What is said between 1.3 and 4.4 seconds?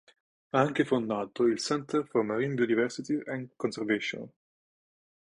il Center for Marine Biodiversity and Conservation.